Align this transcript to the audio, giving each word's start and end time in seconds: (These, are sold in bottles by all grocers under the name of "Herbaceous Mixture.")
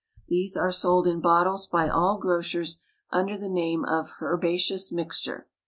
(These, 0.29 0.57
are 0.57 0.71
sold 0.71 1.05
in 1.05 1.21
bottles 1.21 1.67
by 1.67 1.87
all 1.87 2.17
grocers 2.17 2.81
under 3.11 3.37
the 3.37 3.47
name 3.47 3.85
of 3.85 4.13
"Herbaceous 4.19 4.91
Mixture.") 4.91 5.47